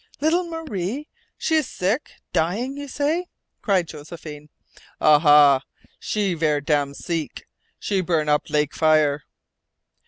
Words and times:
"Little 0.19 0.45
Marie? 0.49 1.07
She 1.37 1.57
is 1.57 1.67
sick 1.67 2.09
dying, 2.33 2.75
you 2.75 2.87
say?" 2.87 3.27
cried 3.61 3.87
Josephine. 3.87 4.49
"Aha. 4.99 5.61
She 5.99 6.33
ver' 6.33 6.59
dam' 6.59 6.95
seek. 6.95 7.45
She 7.77 8.01
burn 8.01 8.27
up 8.27 8.49
lak 8.49 8.73
fire." 8.73 9.21